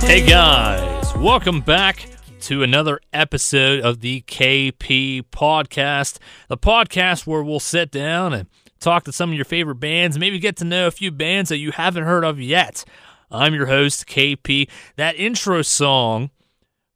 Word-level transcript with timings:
Hey 0.00 0.26
guys, 0.26 1.14
welcome 1.14 1.60
back 1.60 2.04
to 2.40 2.64
another 2.64 2.98
episode 3.12 3.78
of 3.78 4.00
the 4.00 4.22
KP 4.22 5.22
Podcast, 5.30 6.18
the 6.48 6.58
podcast 6.58 7.28
where 7.28 7.44
we'll 7.44 7.60
sit 7.60 7.92
down 7.92 8.32
and 8.32 8.48
talk 8.80 9.04
to 9.04 9.12
some 9.12 9.30
of 9.30 9.36
your 9.36 9.44
favorite 9.44 9.76
bands, 9.76 10.18
maybe 10.18 10.40
get 10.40 10.56
to 10.56 10.64
know 10.64 10.88
a 10.88 10.90
few 10.90 11.12
bands 11.12 11.48
that 11.50 11.58
you 11.58 11.70
haven't 11.70 12.02
heard 12.02 12.24
of 12.24 12.40
yet. 12.40 12.84
I'm 13.30 13.54
your 13.54 13.66
host, 13.66 14.08
KP. 14.08 14.68
That 14.96 15.14
intro 15.14 15.62
song 15.62 16.30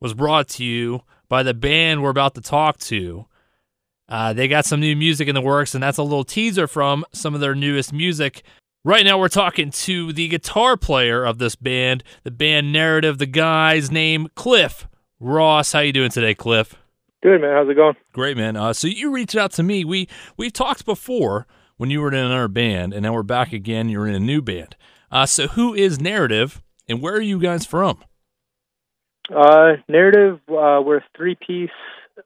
was 0.00 0.12
brought 0.12 0.48
to 0.48 0.64
you 0.64 1.02
by 1.28 1.44
the 1.44 1.54
band 1.54 2.02
we're 2.02 2.10
about 2.10 2.34
to 2.34 2.40
talk 2.40 2.78
to. 2.78 3.26
Uh, 4.08 4.32
they 4.32 4.48
got 4.48 4.64
some 4.64 4.80
new 4.80 4.96
music 4.96 5.28
in 5.28 5.36
the 5.36 5.40
works, 5.40 5.72
and 5.72 5.84
that's 5.84 5.98
a 5.98 6.02
little 6.02 6.24
teaser 6.24 6.66
from 6.66 7.04
some 7.12 7.32
of 7.32 7.40
their 7.40 7.54
newest 7.54 7.92
music. 7.92 8.42
Right 8.86 9.04
now, 9.04 9.18
we're 9.18 9.26
talking 9.26 9.72
to 9.72 10.12
the 10.12 10.28
guitar 10.28 10.76
player 10.76 11.24
of 11.24 11.38
this 11.38 11.56
band, 11.56 12.04
the 12.22 12.30
band 12.30 12.72
Narrative. 12.72 13.18
The 13.18 13.26
guy's 13.26 13.90
name 13.90 14.28
Cliff 14.36 14.86
Ross. 15.18 15.72
How 15.72 15.80
you 15.80 15.92
doing 15.92 16.10
today, 16.10 16.36
Cliff? 16.36 16.76
Good 17.20 17.40
man, 17.40 17.52
how's 17.52 17.68
it 17.68 17.74
going? 17.74 17.96
Great, 18.12 18.36
man. 18.36 18.54
Uh, 18.54 18.72
so 18.72 18.86
you 18.86 19.10
reached 19.10 19.34
out 19.34 19.50
to 19.54 19.64
me. 19.64 19.84
We 19.84 20.08
we've 20.36 20.52
talked 20.52 20.84
before 20.84 21.48
when 21.78 21.90
you 21.90 22.00
were 22.00 22.06
in 22.06 22.14
another 22.14 22.46
band, 22.46 22.92
and 22.94 23.02
now 23.02 23.12
we're 23.12 23.24
back 23.24 23.52
again. 23.52 23.88
You're 23.88 24.06
in 24.06 24.14
a 24.14 24.20
new 24.20 24.40
band. 24.40 24.76
Uh, 25.10 25.26
so 25.26 25.48
who 25.48 25.74
is 25.74 26.00
Narrative, 26.00 26.62
and 26.88 27.02
where 27.02 27.14
are 27.14 27.20
you 27.20 27.40
guys 27.40 27.66
from? 27.66 28.04
Uh, 29.34 29.78
Narrative, 29.88 30.38
uh, 30.48 30.80
we're 30.80 30.98
a 30.98 31.04
three-piece 31.16 31.70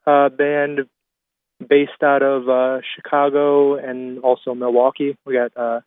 uh, 0.06 0.28
band 0.28 0.80
based 1.66 2.02
out 2.02 2.22
of 2.22 2.50
uh, 2.50 2.82
Chicago 2.96 3.76
and 3.76 4.18
also 4.18 4.54
Milwaukee. 4.54 5.16
We 5.24 5.32
got 5.32 5.56
uh, 5.56 5.80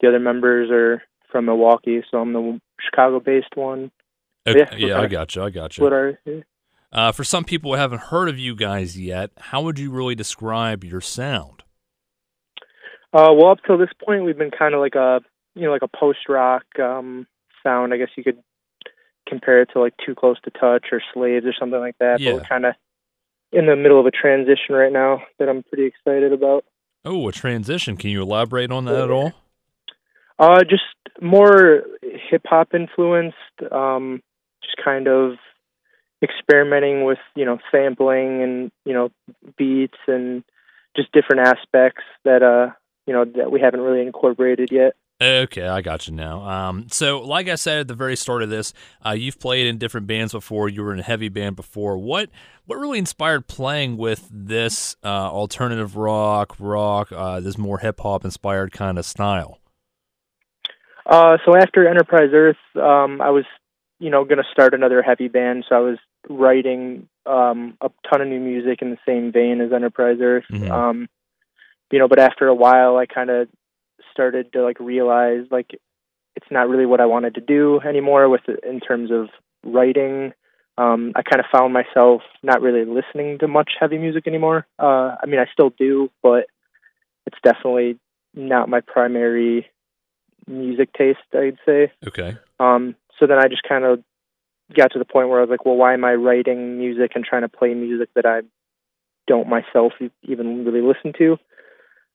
the 0.00 0.08
other 0.08 0.18
members 0.18 0.70
are 0.70 1.02
from 1.30 1.46
Milwaukee, 1.46 2.02
so 2.10 2.18
I'm 2.18 2.32
the 2.32 2.60
Chicago-based 2.80 3.56
one. 3.56 3.90
Okay, 4.46 4.58
Yeah, 4.58 4.86
yeah, 4.86 5.00
I 5.00 5.06
got 5.06 5.34
you. 5.34 5.42
I 5.42 5.50
got 5.50 5.76
you. 5.76 5.86
our 5.86 6.18
Uh, 6.92 7.12
for 7.12 7.24
some 7.24 7.44
people 7.44 7.72
who 7.72 7.78
haven't 7.78 8.02
heard 8.02 8.28
of 8.28 8.38
you 8.38 8.54
guys 8.54 8.98
yet, 8.98 9.30
how 9.38 9.62
would 9.62 9.78
you 9.78 9.90
really 9.90 10.14
describe 10.14 10.82
your 10.82 11.00
sound? 11.00 11.62
Uh, 13.12 13.32
well, 13.32 13.50
up 13.50 13.58
till 13.66 13.78
this 13.78 13.90
point, 14.04 14.24
we've 14.24 14.38
been 14.38 14.50
kind 14.50 14.74
of 14.74 14.80
like 14.80 14.94
a 14.94 15.20
you 15.54 15.62
know 15.62 15.72
like 15.72 15.82
a 15.82 15.88
post 15.88 16.28
rock 16.28 16.64
um, 16.78 17.26
sound. 17.62 17.92
I 17.92 17.96
guess 17.96 18.08
you 18.16 18.24
could 18.24 18.38
compare 19.28 19.62
it 19.62 19.70
to 19.72 19.80
like 19.80 19.94
Too 20.04 20.14
Close 20.14 20.40
to 20.42 20.50
Touch 20.50 20.86
or 20.92 21.02
Slaves 21.12 21.44
or 21.44 21.52
something 21.58 21.80
like 21.80 21.96
that. 21.98 22.20
Yeah. 22.20 22.32
But 22.32 22.42
we're 22.42 22.48
kind 22.48 22.66
of 22.66 22.74
in 23.52 23.66
the 23.66 23.76
middle 23.76 23.98
of 23.98 24.06
a 24.06 24.10
transition 24.10 24.74
right 24.74 24.92
now 24.92 25.22
that 25.38 25.48
I'm 25.48 25.62
pretty 25.62 25.84
excited 25.86 26.32
about. 26.32 26.64
Oh, 27.04 27.28
a 27.28 27.32
transition. 27.32 27.96
Can 27.96 28.10
you 28.10 28.22
elaborate 28.22 28.70
on 28.70 28.84
that 28.84 29.04
at 29.04 29.10
all? 29.10 29.32
Uh, 30.40 30.64
just 30.64 30.82
more 31.20 31.82
hip 32.02 32.42
hop 32.46 32.72
influenced. 32.72 33.36
Um, 33.70 34.22
just 34.62 34.76
kind 34.82 35.06
of 35.06 35.32
experimenting 36.22 37.04
with 37.04 37.18
you 37.36 37.44
know 37.44 37.58
sampling 37.70 38.42
and 38.42 38.72
you 38.86 38.94
know 38.94 39.10
beats 39.58 39.98
and 40.06 40.42
just 40.96 41.12
different 41.12 41.46
aspects 41.46 42.02
that 42.24 42.42
uh 42.42 42.72
you 43.06 43.12
know 43.12 43.24
that 43.24 43.50
we 43.50 43.60
haven't 43.60 43.80
really 43.80 44.02
incorporated 44.02 44.70
yet. 44.72 44.94
Okay, 45.22 45.66
I 45.66 45.82
got 45.82 46.08
you 46.08 46.14
now. 46.14 46.48
Um, 46.48 46.86
so, 46.90 47.20
like 47.20 47.46
I 47.46 47.56
said 47.56 47.80
at 47.80 47.88
the 47.88 47.94
very 47.94 48.16
start 48.16 48.42
of 48.42 48.48
this, 48.48 48.72
uh, 49.04 49.10
you've 49.10 49.38
played 49.38 49.66
in 49.66 49.76
different 49.76 50.06
bands 50.06 50.32
before. 50.32 50.70
You 50.70 50.82
were 50.82 50.94
in 50.94 51.00
a 51.00 51.02
heavy 51.02 51.28
band 51.28 51.56
before. 51.56 51.98
What 51.98 52.30
what 52.64 52.76
really 52.76 52.98
inspired 52.98 53.46
playing 53.46 53.98
with 53.98 54.26
this 54.30 54.96
uh, 55.04 55.08
alternative 55.08 55.96
rock, 55.96 56.56
rock, 56.58 57.12
uh, 57.12 57.40
this 57.40 57.58
more 57.58 57.78
hip 57.78 58.00
hop 58.00 58.24
inspired 58.24 58.72
kind 58.72 58.98
of 58.98 59.04
style? 59.04 59.59
Uh, 61.10 61.38
so 61.44 61.56
after 61.56 61.88
Enterprise 61.88 62.30
Earth, 62.32 62.56
um, 62.76 63.20
I 63.20 63.30
was, 63.30 63.44
you 63.98 64.10
know, 64.10 64.24
going 64.24 64.38
to 64.38 64.48
start 64.52 64.72
another 64.74 65.02
heavy 65.02 65.26
band. 65.26 65.64
So 65.68 65.74
I 65.74 65.80
was 65.80 65.98
writing 66.28 67.08
um, 67.26 67.76
a 67.80 67.90
ton 68.08 68.20
of 68.22 68.28
new 68.28 68.38
music 68.38 68.80
in 68.80 68.90
the 68.90 68.98
same 69.04 69.32
vein 69.32 69.60
as 69.60 69.72
Enterprise 69.72 70.18
Earth. 70.20 70.44
Mhm. 70.50 70.70
Um, 70.70 71.08
you 71.90 71.98
know, 71.98 72.06
but 72.06 72.20
after 72.20 72.46
a 72.46 72.54
while, 72.54 72.96
I 72.96 73.06
kind 73.06 73.28
of 73.28 73.48
started 74.12 74.52
to 74.52 74.62
like 74.62 74.78
realize 74.78 75.46
like 75.50 75.78
it's 76.36 76.46
not 76.50 76.68
really 76.68 76.86
what 76.86 77.00
I 77.00 77.06
wanted 77.06 77.34
to 77.34 77.40
do 77.40 77.80
anymore 77.80 78.28
with 78.28 78.42
in 78.48 78.78
terms 78.78 79.10
of 79.10 79.28
writing. 79.64 80.32
Um, 80.78 81.12
I 81.16 81.22
kind 81.22 81.40
of 81.40 81.46
found 81.52 81.72
myself 81.72 82.22
not 82.42 82.62
really 82.62 82.84
listening 82.84 83.38
to 83.40 83.48
much 83.48 83.72
heavy 83.78 83.98
music 83.98 84.28
anymore. 84.28 84.66
Uh, 84.78 85.16
I 85.20 85.26
mean, 85.26 85.40
I 85.40 85.46
still 85.52 85.70
do, 85.76 86.10
but 86.22 86.46
it's 87.26 87.36
definitely 87.42 87.98
not 88.34 88.68
my 88.68 88.80
primary 88.80 89.68
music 90.50 90.92
taste, 90.92 91.18
I'd 91.32 91.58
say. 91.64 91.92
Okay. 92.06 92.36
Um, 92.58 92.96
so 93.18 93.26
then 93.26 93.38
I 93.38 93.48
just 93.48 93.62
kind 93.68 93.84
of 93.84 94.02
got 94.76 94.92
to 94.92 94.98
the 94.98 95.04
point 95.04 95.28
where 95.28 95.38
I 95.38 95.42
was 95.42 95.50
like, 95.50 95.64
well, 95.64 95.76
why 95.76 95.94
am 95.94 96.04
I 96.04 96.14
writing 96.14 96.78
music 96.78 97.12
and 97.14 97.24
trying 97.24 97.42
to 97.42 97.48
play 97.48 97.74
music 97.74 98.10
that 98.14 98.26
I 98.26 98.40
don't 99.26 99.48
myself 99.48 99.92
even 100.22 100.64
really 100.64 100.80
listen 100.82 101.12
to? 101.18 101.36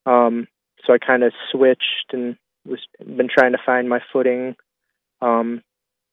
Um, 0.10 0.48
so 0.86 0.94
I 0.94 0.98
kind 0.98 1.24
of 1.24 1.34
switched 1.52 2.12
and 2.12 2.38
was 2.66 2.80
been 3.00 3.30
trying 3.36 3.54
to 3.54 3.60
find 3.66 3.90
my 3.90 4.00
footing, 4.12 4.56
um, 5.22 5.62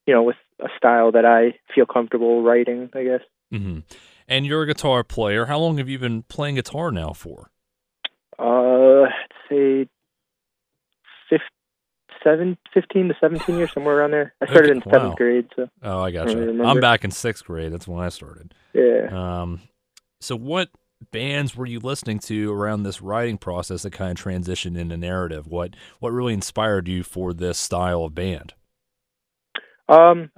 you 0.06 0.14
know, 0.14 0.22
with 0.22 0.36
a 0.60 0.68
style 0.76 1.12
that 1.12 1.24
I 1.24 1.58
feel 1.74 1.86
comfortable 1.86 2.42
writing. 2.42 2.90
I 2.94 3.04
guess. 3.04 3.20
hmm 3.50 3.80
And 4.28 4.46
you're 4.46 4.62
a 4.62 4.66
guitar 4.66 5.04
player. 5.04 5.46
How 5.46 5.58
long 5.58 5.78
have 5.78 5.88
you 5.88 5.98
been 5.98 6.22
playing 6.22 6.54
guitar 6.54 6.90
now 6.90 7.12
for? 7.12 7.50
Uh, 8.38 9.04
I'd 9.04 9.32
say 9.48 9.88
seven, 12.24 12.56
15 12.74 13.08
to 13.08 13.14
17 13.20 13.56
years, 13.56 13.72
somewhere 13.72 13.98
around 13.98 14.12
there. 14.12 14.34
I 14.40 14.46
started 14.46 14.70
in 14.70 14.82
seventh 14.82 15.10
wow. 15.10 15.14
grade, 15.16 15.48
so 15.56 15.68
Oh, 15.82 16.00
I 16.00 16.10
got 16.10 16.28
I 16.28 16.32
you. 16.32 16.64
I'm 16.64 16.80
back 16.80 17.04
in 17.04 17.10
sixth 17.10 17.44
grade. 17.44 17.72
That's 17.72 17.88
when 17.88 18.00
I 18.00 18.08
started. 18.08 18.54
yeah. 18.72 19.08
Um, 19.10 19.60
so 20.20 20.36
what 20.36 20.70
bands 21.10 21.56
were 21.56 21.66
you 21.66 21.80
listening 21.80 22.18
to 22.20 22.52
around 22.52 22.84
this 22.84 23.02
writing 23.02 23.38
process 23.38 23.82
that 23.82 23.92
kind 23.92 24.16
of 24.16 24.24
transitioned 24.24 24.78
into 24.78 24.96
narrative? 24.96 25.46
What 25.46 25.74
what 26.00 26.12
really 26.12 26.34
inspired 26.34 26.88
you 26.88 27.02
for 27.02 27.32
this 27.32 27.58
style 27.58 28.04
of 28.04 28.14
band? 28.14 28.54
Um, 29.88 30.30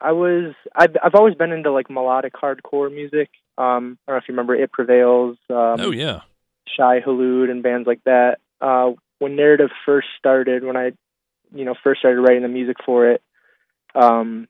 I 0.00 0.12
was 0.12 0.54
I've 0.74 0.96
I've 1.02 1.14
always 1.14 1.34
been 1.34 1.52
into 1.52 1.70
like 1.72 1.90
melodic 1.90 2.34
hardcore 2.34 2.92
music. 2.92 3.30
Um, 3.56 3.98
I 4.06 4.12
don't 4.12 4.14
know 4.14 4.16
if 4.16 4.24
you 4.28 4.32
remember 4.32 4.54
It 4.54 4.72
Prevails, 4.72 5.36
um, 5.50 5.76
oh 5.80 5.90
yeah. 5.90 6.20
Shai 6.76 7.00
Hulud, 7.00 7.50
and 7.50 7.62
bands 7.62 7.86
like 7.86 8.02
that. 8.04 8.38
Uh, 8.60 8.92
when 9.18 9.34
Narrative 9.36 9.70
first 9.84 10.08
started, 10.16 10.62
when 10.62 10.76
I, 10.76 10.92
you 11.54 11.64
know, 11.64 11.74
first 11.82 12.00
started 12.00 12.20
writing 12.20 12.42
the 12.42 12.48
music 12.48 12.76
for 12.84 13.10
it, 13.10 13.22
um, 13.94 14.48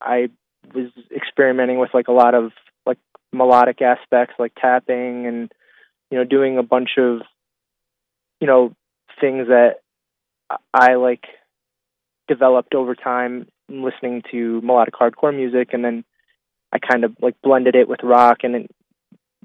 I 0.00 0.30
was 0.74 0.90
experimenting 1.14 1.78
with 1.78 1.90
like 1.94 2.08
a 2.08 2.12
lot 2.12 2.34
of 2.34 2.52
like 2.86 2.98
melodic 3.32 3.82
aspects, 3.82 4.34
like 4.38 4.52
tapping 4.60 5.26
and 5.26 5.52
you 6.10 6.18
know 6.18 6.24
doing 6.24 6.58
a 6.58 6.62
bunch 6.62 6.90
of 6.98 7.20
you 8.40 8.46
know 8.46 8.74
things 9.20 9.48
that 9.48 9.80
I- 10.72 10.94
like 10.94 11.24
developed 12.28 12.74
over 12.74 12.94
time 12.94 13.48
listening 13.68 14.22
to 14.30 14.60
melodic 14.62 14.94
hardcore 14.94 15.34
music. 15.34 15.70
And 15.72 15.84
then 15.84 16.04
I 16.72 16.78
kind 16.78 17.04
of 17.04 17.16
like 17.20 17.34
blended 17.42 17.74
it 17.74 17.88
with 17.88 18.00
rock. 18.02 18.38
And 18.42 18.54
then 18.54 18.66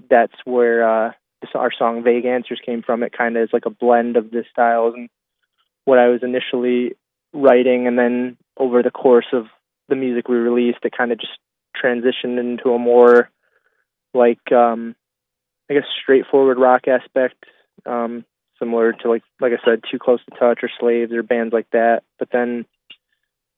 that's 0.10 0.36
where 0.46 1.08
uh 1.08 1.12
our 1.54 1.72
song 1.78 2.04
Vague 2.04 2.26
Answers 2.26 2.60
came 2.66 2.82
from. 2.82 3.04
It 3.04 3.14
kind 3.16 3.38
of 3.38 3.44
is 3.44 3.50
like 3.54 3.66
a 3.66 3.70
blend 3.70 4.18
of 4.18 4.32
the 4.32 4.44
styles. 4.52 4.96
And 4.96 5.10
what 5.86 6.00
I 6.00 6.10
was 6.10 6.22
initially 6.24 6.96
writing 7.34 7.88
and 7.88 7.98
then 7.98 8.38
over 8.58 8.84
the 8.84 8.92
course 8.92 9.28
of 9.34 9.46
the 9.88 9.96
music 9.96 10.28
we 10.28 10.36
released 10.36 10.80
it 10.84 10.98
kind 10.98 11.12
of 11.12 11.20
just 11.20 11.38
transitioned 11.82 12.40
into 12.40 12.72
a 12.72 12.80
more 12.80 13.30
like 14.14 14.52
um 14.52 14.96
I 15.70 15.76
guess 15.76 15.84
straightforward 16.02 16.58
rock 16.60 16.88
aspect 16.88 17.44
um 17.86 18.26
similar 18.60 18.94
to 18.94 19.10
like 19.10 19.24
like 19.40 19.54
I 19.54 19.64
said 19.64 19.84
Too 19.90 20.00
Close 20.00 20.24
to 20.26 20.40
Touch 20.40 20.60
or 20.64 20.70
Slaves 20.80 21.12
or 21.12 21.24
bands 21.24 21.54
like 21.54 21.70
that. 21.72 22.04
But 22.18 22.30
then 22.32 22.66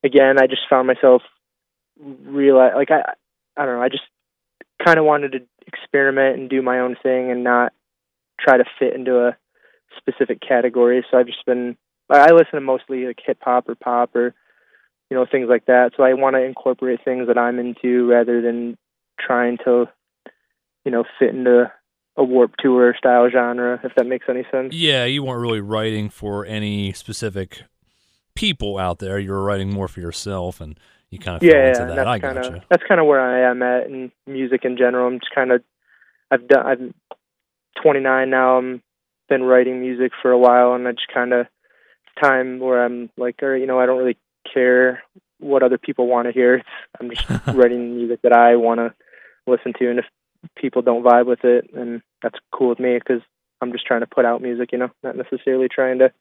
again 0.04 0.40
I 0.40 0.46
just 0.46 0.62
found 0.68 0.86
myself 0.86 1.22
realize 1.98 2.72
like 2.76 2.90
I 2.90 3.12
I 3.56 3.64
don't 3.64 3.76
know 3.76 3.82
I 3.82 3.88
just 3.88 4.04
kind 4.84 4.98
of 4.98 5.04
wanted 5.04 5.32
to 5.32 5.40
experiment 5.66 6.38
and 6.38 6.50
do 6.50 6.62
my 6.62 6.80
own 6.80 6.96
thing 7.02 7.30
and 7.30 7.44
not 7.44 7.72
try 8.40 8.56
to 8.56 8.64
fit 8.78 8.94
into 8.94 9.26
a 9.26 9.36
specific 9.96 10.40
category. 10.40 11.04
So 11.10 11.18
I've 11.18 11.26
just 11.26 11.44
been 11.44 11.76
I 12.10 12.28
I 12.28 12.32
listen 12.32 12.54
to 12.54 12.60
mostly 12.60 13.06
like 13.06 13.18
hip 13.24 13.38
hop 13.42 13.68
or 13.68 13.74
pop 13.74 14.14
or 14.14 14.34
you 15.10 15.16
know 15.16 15.26
things 15.30 15.48
like 15.48 15.66
that 15.66 15.92
so 15.96 16.02
I 16.02 16.14
want 16.14 16.36
to 16.36 16.42
incorporate 16.42 17.00
things 17.04 17.26
that 17.28 17.38
I'm 17.38 17.58
into 17.58 18.08
rather 18.08 18.40
than 18.42 18.76
trying 19.18 19.58
to 19.64 19.86
you 20.84 20.90
know 20.92 21.04
fit 21.18 21.30
into 21.30 21.70
a 22.16 22.24
Warped 22.24 22.60
Tour 22.60 22.94
style 22.98 23.28
genre 23.30 23.80
if 23.84 23.92
that 23.96 24.06
makes 24.06 24.26
any 24.28 24.44
sense 24.50 24.74
Yeah, 24.74 25.04
you 25.04 25.22
weren't 25.22 25.40
really 25.40 25.60
writing 25.60 26.10
for 26.10 26.44
any 26.44 26.92
specific 26.92 27.62
people 28.34 28.78
out 28.78 29.00
there. 29.00 29.18
You 29.18 29.32
were 29.32 29.42
writing 29.42 29.72
more 29.72 29.88
for 29.88 30.00
yourself, 30.00 30.60
and 30.60 30.78
you 31.10 31.18
kind 31.18 31.36
of 31.36 31.40
fell 31.42 31.50
yeah, 31.50 31.68
into 31.68 31.80
and 31.82 31.90
that. 31.90 31.96
that's 31.96 32.08
I 32.08 32.18
kind 32.20 32.36
gotcha. 32.36 32.54
of 32.56 32.62
that's 32.70 32.82
kind 32.86 33.00
of 33.00 33.06
where 33.06 33.20
I 33.20 33.50
am 33.50 33.62
at 33.62 33.86
in 33.86 34.12
music 34.26 34.64
in 34.64 34.76
general. 34.76 35.08
I'm 35.08 35.18
just 35.18 35.34
kind 35.34 35.50
of 35.50 35.62
I've 36.30 36.46
done 36.46 36.66
I'm 36.66 36.94
29 37.82 38.30
now. 38.30 38.58
I'm 38.58 38.82
been 39.28 39.42
writing 39.42 39.80
music 39.80 40.12
for 40.22 40.30
a 40.30 40.38
while, 40.38 40.74
and 40.74 40.86
I 40.86 40.92
just 40.92 41.08
kind 41.12 41.32
of 41.32 41.46
time 42.20 42.58
where 42.58 42.84
I'm 42.84 43.10
like, 43.16 43.36
all 43.42 43.50
right, 43.50 43.60
you 43.60 43.66
know, 43.66 43.78
I 43.78 43.86
don't 43.86 43.98
really 43.98 44.18
care 44.52 45.02
what 45.38 45.62
other 45.62 45.78
people 45.78 46.06
want 46.06 46.26
to 46.26 46.32
hear. 46.32 46.62
I'm 47.00 47.10
just 47.10 47.28
writing 47.46 47.96
music 47.96 48.22
that 48.22 48.32
I 48.32 48.56
want 48.56 48.80
to 48.80 48.94
listen 49.46 49.72
to, 49.78 49.90
and 49.90 49.98
if 49.98 50.04
people 50.56 50.82
don't 50.82 51.04
vibe 51.04 51.26
with 51.26 51.44
it, 51.44 51.70
then 51.72 52.02
that's 52.22 52.38
cool 52.52 52.70
with 52.70 52.78
me 52.78 52.98
because 52.98 53.22
I'm 53.60 53.72
just 53.72 53.86
trying 53.86 54.00
to 54.00 54.06
put 54.06 54.24
out 54.24 54.42
music, 54.42 54.70
you 54.72 54.78
know, 54.78 54.90
not 55.02 55.16
necessarily 55.16 55.68
trying 55.68 55.98
to 55.98 56.12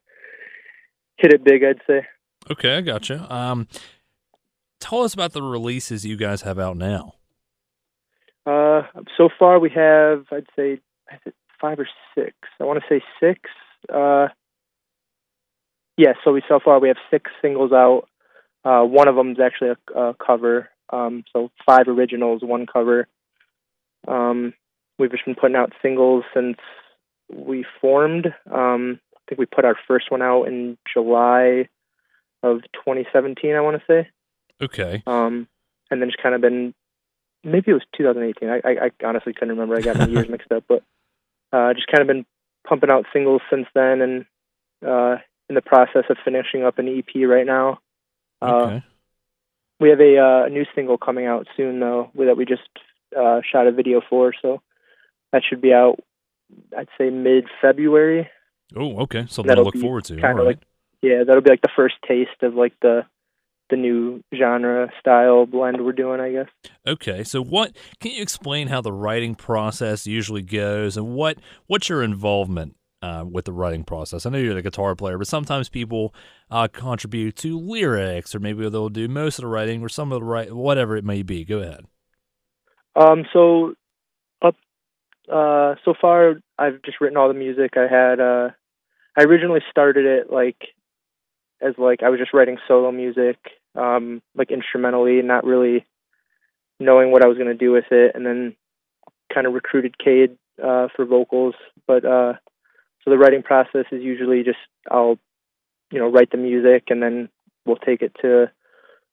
hit 1.18 1.34
it 1.34 1.44
big. 1.44 1.64
I'd 1.64 1.82
say. 1.88 2.06
Okay, 2.50 2.78
I 2.78 2.82
gotcha. 2.82 3.34
Um, 3.34 3.68
tell 4.80 5.04
us 5.04 5.14
about 5.14 5.34
the 5.34 5.42
releases 5.42 6.06
you 6.06 6.16
guys 6.16 6.44
have 6.44 6.60
out 6.60 6.78
now. 6.78 7.14
Uh, 8.46 8.84
so 9.18 9.28
far 9.38 9.60
we 9.60 9.70
have, 9.70 10.26
I'd 10.32 10.48
say, 10.56 10.80
five 11.60 11.80
or 11.80 11.88
six. 12.16 12.34
I 12.60 12.64
want 12.64 12.82
to 12.82 12.86
say 12.88 13.04
six. 13.20 13.42
Uh, 13.94 14.28
yeah, 15.98 16.14
so 16.24 16.32
we 16.32 16.42
so 16.48 16.60
far 16.64 16.80
we 16.80 16.88
have 16.88 16.98
six 17.12 17.32
singles 17.42 17.72
out. 17.72 18.08
Uh, 18.64 18.84
one 18.84 19.08
of 19.08 19.16
them 19.16 19.32
is 19.32 19.40
actually 19.40 19.70
a, 19.70 20.00
a 20.00 20.14
cover. 20.14 20.70
Um, 20.92 21.24
so 21.34 21.52
five 21.66 21.88
originals, 21.88 22.42
one 22.44 22.66
cover. 22.66 23.08
Um, 24.08 24.54
we've 25.00 25.12
just 25.12 25.26
been 25.26 25.36
putting 25.36 25.56
out 25.56 25.74
singles 25.82 26.24
since 26.34 26.58
we 27.34 27.66
formed. 27.82 28.28
Um, 28.52 29.00
I 29.16 29.20
think 29.28 29.40
we 29.40 29.46
put 29.46 29.66
our 29.66 29.76
first 29.88 30.12
one 30.12 30.22
out 30.22 30.44
in 30.44 30.78
July 30.92 31.68
of 32.44 32.62
2017. 32.74 33.56
I 33.56 33.62
want 33.62 33.78
to 33.78 33.84
say. 33.88 34.10
Okay. 34.62 35.04
Um, 35.06 35.48
and 35.90 36.02
then 36.02 36.10
just 36.10 36.22
kind 36.22 36.36
of 36.36 36.42
been, 36.42 36.74
maybe 37.44 37.72
it 37.72 37.74
was 37.74 37.84
2018. 37.96 38.50
I, 38.50 38.56
I, 38.64 38.86
I 38.86 39.08
honestly 39.08 39.34
couldn't 39.34 39.50
remember. 39.50 39.78
I 39.78 39.82
got 39.82 39.98
my 39.98 40.08
years 40.08 40.30
mixed 40.30 40.52
up, 40.52 40.64
but 40.68 40.84
uh, 41.52 41.74
just 41.74 41.88
kind 41.88 42.02
of 42.02 42.08
been 42.08 42.26
pumping 42.68 42.90
out 42.90 43.06
singles 43.14 43.42
since 43.50 43.68
then, 43.74 44.02
and 44.02 44.26
uh, 44.86 45.18
in 45.50 45.56
the 45.56 45.62
process 45.62 46.04
of 46.10 46.18
finishing 46.26 46.64
up 46.64 46.78
an 46.80 46.88
EP 46.88 47.28
right 47.28 47.46
now. 47.46 47.80
Uh, 48.42 48.46
Okay. 48.66 48.84
we 49.80 49.90
have 49.90 50.00
a 50.00 50.18
uh, 50.18 50.48
new 50.50 50.66
single 50.76 50.98
coming 50.98 51.26
out 51.26 51.48
soon, 51.56 51.80
though, 51.80 52.10
that 52.16 52.38
we 52.38 52.46
just 52.46 52.68
uh, 53.18 53.42
shot 53.50 53.68
a 53.68 53.72
video 53.72 54.02
for. 54.10 54.34
So 54.42 54.62
that 55.32 55.42
should 55.48 55.62
be 55.62 55.74
out, 55.74 56.00
I'd 56.78 56.90
say 56.98 57.10
mid 57.10 57.46
February. 57.62 58.30
Oh, 58.76 59.00
okay. 59.04 59.26
Something 59.30 59.48
That'll 59.48 59.72
to 59.72 59.78
look 59.78 59.82
forward 59.82 60.04
to. 60.06 60.16
All 60.16 60.22
kinda 60.22 60.44
like- 60.44 60.60
Yeah, 61.02 61.24
that'll 61.26 61.42
be 61.42 61.50
like 61.50 61.62
the 61.62 61.70
first 61.76 61.96
taste 62.08 62.42
of 62.44 62.54
like 62.56 62.74
the 62.82 63.06
the 63.70 63.76
new 63.76 64.22
genre 64.34 64.90
style 64.98 65.46
blend 65.46 65.84
we're 65.84 65.92
doing, 65.92 66.22
I 66.22 66.32
guess. 66.32 66.48
Okay, 66.88 67.26
so 67.26 67.44
what 67.44 67.76
can 68.00 68.12
you 68.12 68.22
explain 68.22 68.70
how 68.70 68.80
the 68.80 68.94
writing 68.94 69.36
process 69.36 70.08
usually 70.08 70.42
goes, 70.42 70.96
and 70.98 71.14
what 71.14 71.38
what's 71.68 71.90
your 71.90 72.02
involvement 72.02 72.76
uh, 73.02 73.26
with 73.30 73.46
the 73.46 73.54
writing 73.54 73.84
process? 73.84 74.26
I 74.26 74.30
know 74.30 74.38
you're 74.38 74.54
the 74.54 74.62
guitar 74.62 74.96
player, 74.96 75.18
but 75.18 75.28
sometimes 75.28 75.70
people 75.70 76.14
uh, 76.50 76.68
contribute 76.72 77.36
to 77.38 77.60
lyrics, 77.60 78.34
or 78.34 78.40
maybe 78.40 78.68
they'll 78.70 78.90
do 78.90 79.08
most 79.08 79.40
of 79.40 79.44
the 79.44 79.48
writing, 79.48 79.82
or 79.82 79.90
some 79.90 80.12
of 80.12 80.20
the 80.20 80.26
write, 80.26 80.54
whatever 80.54 80.96
it 80.98 81.06
may 81.06 81.24
be. 81.24 81.46
Go 81.46 81.60
ahead. 81.60 81.86
Um, 82.96 83.26
so 83.32 83.76
up, 84.42 84.56
uh, 85.32 85.76
so 85.86 85.94
far 86.00 86.42
I've 86.58 86.82
just 86.84 87.00
written 87.00 87.18
all 87.18 87.28
the 87.28 87.34
music. 87.34 87.74
I 87.78 87.88
had, 87.88 88.20
uh, 88.20 88.50
I 89.16 89.24
originally 89.24 89.62
started 89.70 90.06
it 90.06 90.32
like 90.32 90.58
as 91.62 91.74
like 91.78 92.04
I 92.04 92.10
was 92.10 92.20
just 92.20 92.34
writing 92.34 92.58
solo 92.68 92.92
music, 92.92 93.38
um, 93.76 94.22
like 94.36 94.52
instrumentally, 94.52 95.22
not 95.22 95.44
really 95.44 95.86
knowing 96.80 97.12
what 97.12 97.24
I 97.24 97.28
was 97.28 97.38
gonna 97.38 97.54
do 97.54 97.72
with 97.72 97.92
it, 97.92 98.14
and 98.16 98.26
then 98.26 98.56
kind 99.34 99.48
of 99.48 99.54
recruited 99.54 99.98
Cade 99.98 100.38
uh, 100.64 100.88
for 100.96 101.06
vocals. 101.06 101.56
But 101.86 102.06
uh, 102.06 102.34
so 103.08 103.12
the 103.12 103.18
writing 103.18 103.42
process 103.42 103.86
is 103.94 104.04
usually 104.04 104.44
just 104.44 104.58
I'll, 104.92 105.18
you 105.92 106.00
know, 106.00 106.12
write 106.12 106.30
the 106.32 106.38
music, 106.38 106.88
and 106.90 107.02
then 107.02 107.30
we'll 107.66 107.78
take 107.78 108.02
it 108.02 108.14
to 108.22 108.52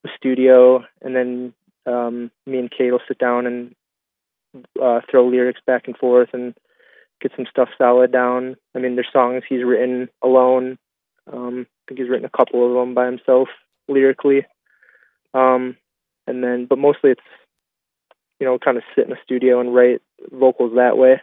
the 0.02 0.10
studio, 0.16 0.84
and 1.00 1.14
then 1.14 1.54
um, 1.86 2.32
me 2.44 2.58
and 2.58 2.68
Cade 2.68 2.90
will 2.90 3.00
sit 3.06 3.18
down 3.18 3.46
and 3.46 3.74
uh, 4.82 5.00
throw 5.08 5.28
lyrics 5.28 5.60
back 5.64 5.86
and 5.86 5.96
forth 5.96 6.30
and 6.32 6.54
get 7.22 7.30
some 7.36 7.46
stuff 7.48 7.68
solid 7.78 8.10
down. 8.10 8.56
I 8.74 8.80
mean, 8.80 8.96
there's 8.96 9.06
songs 9.12 9.44
he's 9.48 9.62
written 9.64 10.08
alone. 10.24 10.76
Um, 11.32 11.66
I 11.68 11.82
think 11.86 12.00
he's 12.00 12.10
written 12.10 12.26
a 12.26 12.36
couple 12.36 12.66
of 12.66 12.74
them 12.74 12.94
by 12.94 13.06
himself 13.06 13.48
lyrically. 13.88 14.44
Um, 15.34 15.76
and 16.26 16.42
then, 16.42 16.66
but 16.66 16.78
mostly 16.78 17.12
it's, 17.12 17.20
you 18.40 18.46
know, 18.46 18.58
kind 18.58 18.76
of 18.76 18.82
sit 18.94 19.04
in 19.04 19.10
the 19.10 19.16
studio 19.22 19.60
and 19.60 19.72
write 19.72 20.02
vocals 20.32 20.72
that 20.74 20.98
way. 20.98 21.22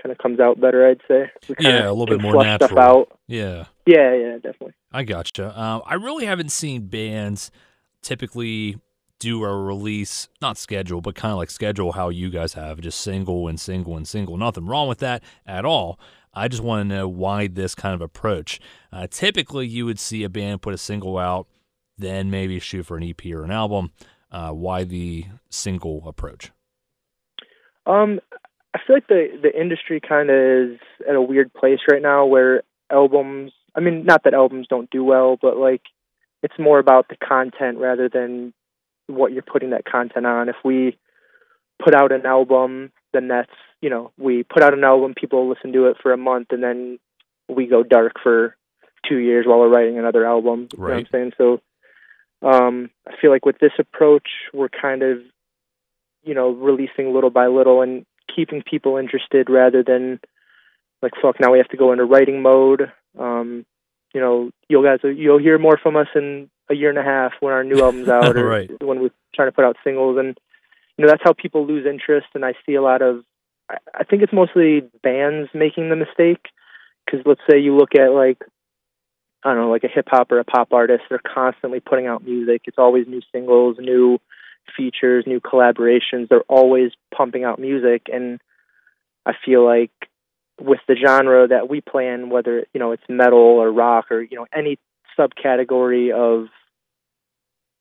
Kind 0.00 0.12
of 0.12 0.18
comes 0.18 0.38
out 0.40 0.60
better, 0.60 0.86
I'd 0.88 1.00
say. 1.08 1.30
Yeah, 1.58 1.88
a 1.88 1.92
little 1.92 2.06
bit 2.06 2.20
more 2.20 2.42
natural. 2.42 2.78
out. 2.78 3.18
Yeah, 3.26 3.64
Yeah, 3.86 4.14
yeah, 4.14 4.34
definitely. 4.34 4.74
I 4.92 5.02
gotcha. 5.02 5.46
Uh, 5.46 5.80
I 5.84 5.94
really 5.94 6.26
haven't 6.26 6.52
seen 6.52 6.86
bands 6.86 7.50
typically 8.02 8.78
do 9.18 9.44
a 9.44 9.56
release, 9.56 10.28
not 10.40 10.56
schedule, 10.56 11.00
but 11.00 11.14
kind 11.14 11.32
of 11.32 11.38
like 11.38 11.50
schedule 11.50 11.92
how 11.92 12.08
you 12.08 12.30
guys 12.30 12.54
have, 12.54 12.80
just 12.80 13.00
single 13.00 13.48
and 13.48 13.58
single 13.58 13.96
and 13.96 14.06
single. 14.06 14.36
Nothing 14.36 14.66
wrong 14.66 14.88
with 14.88 14.98
that 14.98 15.22
at 15.46 15.64
all. 15.64 15.98
I 16.32 16.46
just 16.48 16.62
want 16.62 16.88
to 16.88 16.94
know 16.94 17.08
why 17.08 17.48
this 17.48 17.74
kind 17.74 17.94
of 17.94 18.00
approach. 18.00 18.60
Uh, 18.92 19.06
typically, 19.10 19.66
you 19.66 19.84
would 19.86 19.98
see 19.98 20.22
a 20.22 20.28
band 20.28 20.62
put 20.62 20.74
a 20.74 20.78
single 20.78 21.18
out, 21.18 21.48
then 21.96 22.30
maybe 22.30 22.60
shoot 22.60 22.86
for 22.86 22.96
an 22.96 23.02
EP 23.02 23.26
or 23.32 23.42
an 23.42 23.50
album. 23.50 23.90
Uh, 24.30 24.50
why 24.50 24.84
the 24.84 25.26
single 25.50 26.06
approach? 26.06 26.52
Um, 27.86 28.20
I 28.74 28.80
feel 28.86 28.96
like 28.96 29.08
the 29.08 29.38
the 29.42 29.60
industry 29.60 30.00
kind 30.00 30.30
of 30.30 30.36
is 30.36 30.78
at 31.08 31.14
a 31.14 31.22
weird 31.22 31.52
place 31.52 31.80
right 31.90 32.02
now 32.02 32.26
where 32.26 32.62
albums. 32.90 33.52
I 33.74 33.80
mean, 33.80 34.04
not 34.04 34.24
that 34.24 34.34
albums 34.34 34.66
don't 34.68 34.90
do 34.90 35.04
well, 35.04 35.38
but 35.40 35.56
like 35.56 35.82
it's 36.42 36.58
more 36.58 36.78
about 36.78 37.08
the 37.08 37.16
content 37.16 37.78
rather 37.78 38.08
than 38.08 38.52
what 39.06 39.32
you're 39.32 39.42
putting 39.42 39.70
that 39.70 39.84
content 39.84 40.26
on. 40.26 40.48
If 40.48 40.56
we 40.64 40.96
put 41.82 41.94
out 41.94 42.12
an 42.12 42.26
album, 42.26 42.92
then 43.12 43.28
that's 43.28 43.52
you 43.80 43.90
know 43.90 44.12
we 44.18 44.42
put 44.42 44.62
out 44.62 44.74
an 44.74 44.84
album, 44.84 45.14
people 45.14 45.48
listen 45.48 45.72
to 45.72 45.86
it 45.86 45.96
for 46.02 46.12
a 46.12 46.18
month, 46.18 46.48
and 46.50 46.62
then 46.62 46.98
we 47.48 47.66
go 47.66 47.82
dark 47.82 48.14
for 48.22 48.56
two 49.08 49.16
years 49.16 49.46
while 49.46 49.58
we're 49.58 49.68
writing 49.68 49.98
another 49.98 50.26
album. 50.26 50.68
You 50.72 50.78
know 50.78 50.84
what 50.84 50.92
I'm 50.98 51.06
saying? 51.10 51.32
So 51.38 51.60
um, 52.42 52.90
I 53.06 53.12
feel 53.20 53.30
like 53.30 53.46
with 53.46 53.58
this 53.58 53.72
approach, 53.78 54.28
we're 54.52 54.68
kind 54.68 55.02
of 55.02 55.18
you 56.22 56.34
know 56.34 56.50
releasing 56.50 57.14
little 57.14 57.30
by 57.30 57.46
little 57.46 57.82
and 57.82 58.04
keeping 58.34 58.62
people 58.62 58.96
interested 58.96 59.48
rather 59.50 59.82
than 59.82 60.20
like 61.02 61.12
fuck 61.22 61.40
now 61.40 61.52
we 61.52 61.58
have 61.58 61.68
to 61.68 61.76
go 61.76 61.92
into 61.92 62.04
writing 62.04 62.42
mode. 62.42 62.92
Um 63.18 63.64
you 64.14 64.20
know 64.20 64.50
you'll 64.68 64.82
guys 64.82 65.00
you'll 65.02 65.38
hear 65.38 65.58
more 65.58 65.78
from 65.82 65.96
us 65.96 66.08
in 66.14 66.50
a 66.70 66.74
year 66.74 66.90
and 66.90 66.98
a 66.98 67.02
half 67.02 67.32
when 67.40 67.52
our 67.52 67.64
new 67.64 67.82
album's 67.82 68.08
out 68.08 68.36
or 68.36 68.46
Right. 68.46 68.70
when 68.82 69.00
we're 69.00 69.10
trying 69.34 69.48
to 69.48 69.52
put 69.52 69.64
out 69.64 69.76
singles. 69.84 70.18
And 70.18 70.38
you 70.96 71.04
know 71.04 71.10
that's 71.10 71.22
how 71.24 71.32
people 71.32 71.66
lose 71.66 71.86
interest. 71.86 72.26
And 72.34 72.44
i 72.44 72.54
see 72.66 72.74
a 72.74 72.82
lot 72.82 73.02
of 73.02 73.24
i, 73.70 73.76
I 73.94 74.04
think 74.04 74.22
it's 74.22 74.32
mostly 74.32 74.82
bands 75.02 75.50
making 75.54 75.88
the 75.90 75.96
mistake. 75.96 76.46
Because 77.06 77.24
let's 77.26 77.40
say 77.50 77.58
you 77.58 77.74
look 77.76 77.94
at 77.94 78.12
like 78.12 78.38
i 79.44 79.50
don't 79.54 79.62
know 79.62 79.70
like 79.70 79.84
a 79.84 79.88
hip 79.88 80.08
hop 80.08 80.30
or 80.32 80.40
a 80.40 80.44
pop 80.44 80.72
artist 80.72 81.04
they're 81.08 81.20
constantly 81.34 81.80
putting 81.80 82.06
out 82.06 82.24
music. 82.24 82.62
It's 82.66 82.78
always 82.78 83.06
new 83.06 83.22
singles 83.32 83.76
new 83.78 84.18
features, 84.76 85.24
new 85.26 85.40
collaborations. 85.40 86.28
They're 86.28 86.40
always 86.48 86.92
pumping 87.16 87.44
out 87.44 87.58
music, 87.58 88.06
and 88.12 88.40
I 89.26 89.32
feel 89.44 89.64
like 89.64 89.92
with 90.60 90.80
the 90.88 90.96
genre 90.96 91.48
that 91.48 91.68
we 91.68 91.80
play 91.80 92.08
in, 92.08 92.30
whether 92.30 92.66
you 92.72 92.80
know 92.80 92.92
it's 92.92 93.02
metal 93.08 93.38
or 93.38 93.70
rock 93.70 94.10
or 94.10 94.22
you 94.22 94.36
know 94.36 94.46
any 94.54 94.78
subcategory 95.18 96.12
of 96.12 96.48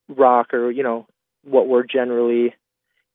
rock 0.09 0.53
or 0.53 0.71
you 0.71 0.83
know 0.83 1.07
what 1.43 1.67
we're 1.67 1.83
generally 1.83 2.53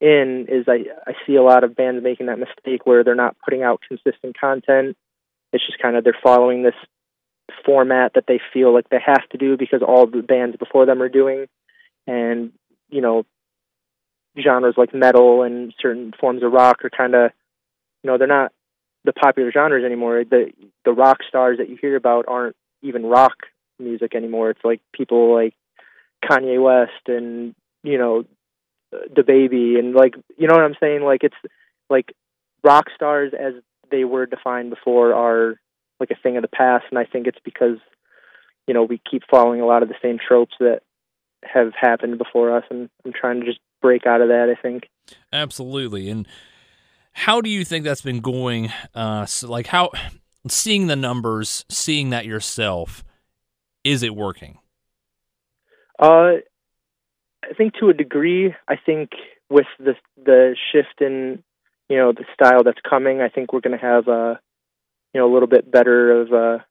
in, 0.00 0.46
is 0.48 0.66
I 0.68 0.86
I 1.06 1.12
see 1.26 1.36
a 1.36 1.42
lot 1.42 1.64
of 1.64 1.76
bands 1.76 2.02
making 2.02 2.26
that 2.26 2.38
mistake 2.38 2.86
where 2.86 3.04
they're 3.04 3.14
not 3.14 3.36
putting 3.44 3.62
out 3.62 3.82
consistent 3.86 4.38
content. 4.38 4.96
It's 5.52 5.66
just 5.66 5.80
kind 5.80 5.96
of 5.96 6.04
they're 6.04 6.16
following 6.22 6.62
this 6.62 6.74
format 7.64 8.12
that 8.14 8.24
they 8.26 8.40
feel 8.52 8.72
like 8.72 8.88
they 8.88 9.00
have 9.04 9.28
to 9.30 9.38
do 9.38 9.56
because 9.56 9.82
all 9.82 10.06
the 10.06 10.22
bands 10.22 10.56
before 10.56 10.86
them 10.86 11.02
are 11.02 11.08
doing, 11.08 11.46
and 12.06 12.52
you 12.88 13.00
know 13.00 13.24
genres 14.40 14.74
like 14.76 14.94
metal 14.94 15.42
and 15.42 15.74
certain 15.80 16.12
forms 16.18 16.42
of 16.42 16.52
rock 16.52 16.84
are 16.84 16.90
kind 16.90 17.14
of, 17.14 17.30
you 18.02 18.10
know, 18.10 18.18
they're 18.18 18.26
not 18.26 18.52
the 19.04 19.12
popular 19.12 19.50
genres 19.52 19.84
anymore. 19.84 20.24
The 20.24 20.52
the 20.84 20.92
rock 20.92 21.18
stars 21.28 21.58
that 21.58 21.68
you 21.68 21.76
hear 21.80 21.96
about 21.96 22.26
aren't 22.28 22.56
even 22.82 23.06
rock 23.06 23.36
music 23.78 24.14
anymore. 24.14 24.50
It's 24.50 24.64
like 24.64 24.80
people 24.92 25.34
like 25.34 25.54
Kanye 26.24 26.62
West 26.62 27.08
and 27.08 27.54
you 27.82 27.98
know, 27.98 28.24
uh, 28.94 29.08
DaBaby 29.12 29.78
and 29.78 29.94
like 29.94 30.14
you 30.36 30.46
know 30.46 30.54
what 30.54 30.64
I'm 30.64 30.76
saying. 30.80 31.02
Like 31.02 31.24
it's 31.24 31.36
like 31.90 32.12
rock 32.64 32.86
stars 32.94 33.32
as 33.38 33.54
they 33.90 34.04
were 34.04 34.26
defined 34.26 34.70
before 34.70 35.14
are 35.14 35.56
like 36.00 36.10
a 36.10 36.20
thing 36.22 36.36
of 36.36 36.42
the 36.42 36.48
past, 36.48 36.84
and 36.90 36.98
I 36.98 37.04
think 37.04 37.26
it's 37.26 37.38
because 37.44 37.78
you 38.66 38.74
know 38.74 38.84
we 38.84 39.00
keep 39.10 39.22
following 39.30 39.60
a 39.60 39.66
lot 39.66 39.82
of 39.82 39.88
the 39.88 39.94
same 40.02 40.18
tropes 40.18 40.54
that 40.60 40.80
have 41.42 41.72
happened 41.78 42.18
before 42.18 42.56
us, 42.56 42.64
and 42.70 42.88
I'm 43.04 43.12
trying 43.12 43.40
to 43.40 43.46
just 43.46 43.60
break 43.82 44.06
out 44.06 44.20
of 44.20 44.28
that. 44.28 44.48
I 44.48 44.60
think. 44.60 44.88
Absolutely. 45.32 46.08
And 46.08 46.26
how 47.12 47.40
do 47.40 47.50
you 47.50 47.64
think 47.64 47.84
that's 47.84 48.00
been 48.00 48.20
going? 48.20 48.72
Uh, 48.94 49.26
so 49.26 49.50
like 49.50 49.66
how 49.66 49.90
seeing 50.48 50.86
the 50.86 50.96
numbers, 50.96 51.64
seeing 51.68 52.10
that 52.10 52.24
yourself, 52.24 53.04
is 53.84 54.02
it 54.02 54.14
working? 54.14 54.58
Uh, 55.98 56.38
I 57.44 57.54
think 57.56 57.74
to 57.80 57.88
a 57.88 57.94
degree. 57.94 58.54
I 58.68 58.76
think 58.76 59.10
with 59.50 59.66
the 59.78 59.94
the 60.16 60.56
shift 60.72 61.00
in 61.00 61.42
you 61.88 61.96
know 61.96 62.12
the 62.12 62.24
style 62.34 62.64
that's 62.64 62.80
coming, 62.88 63.20
I 63.20 63.28
think 63.28 63.52
we're 63.52 63.60
going 63.60 63.78
to 63.78 63.84
have 63.84 64.08
a 64.08 64.40
you 65.12 65.20
know 65.20 65.30
a 65.30 65.32
little 65.32 65.48
bit 65.48 65.70
better 65.70 66.22
of 66.22 66.32
a 66.32 66.64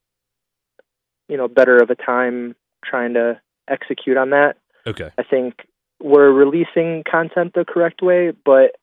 you 1.30 1.38
know 1.38 1.48
better 1.48 1.78
of 1.78 1.90
a 1.90 1.96
time 1.96 2.56
trying 2.84 3.14
to 3.14 3.40
execute 3.68 4.18
on 4.18 4.32
that. 4.32 4.58
Okay. 4.88 5.12
I 5.18 5.24
think 5.24 5.56
we're 6.02 6.32
releasing 6.32 7.04
content 7.10 7.54
the 7.54 7.66
correct 7.66 8.02
way, 8.02 8.32
but 8.46 8.76